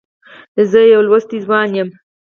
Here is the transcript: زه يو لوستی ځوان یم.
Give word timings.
زه 0.71 0.79
يو 0.93 1.01
لوستی 1.07 1.37
ځوان 1.45 1.69
یم. 1.77 1.89